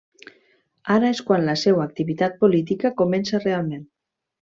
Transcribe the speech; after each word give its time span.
Ara 0.95 1.11
és 1.17 1.21
quan 1.27 1.45
la 1.51 1.55
seua 1.65 1.85
activitat 1.91 2.41
política 2.45 2.95
comença 3.05 3.45
realment. 3.47 3.89